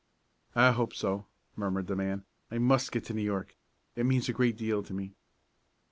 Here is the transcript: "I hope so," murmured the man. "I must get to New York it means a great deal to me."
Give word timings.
"I 0.55 0.71
hope 0.71 0.95
so," 0.95 1.27
murmured 1.55 1.85
the 1.85 1.95
man. 1.95 2.25
"I 2.49 2.57
must 2.57 2.91
get 2.91 3.03
to 3.05 3.13
New 3.13 3.21
York 3.21 3.55
it 3.95 4.03
means 4.03 4.27
a 4.29 4.33
great 4.33 4.57
deal 4.57 4.81
to 4.81 4.95
me." 4.95 5.13